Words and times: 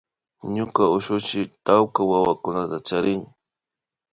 Ñuka 0.55 0.83
ushushi 0.97 1.39
tawka 1.65 1.99
mashikunata 2.09 2.77
charin 2.87 3.21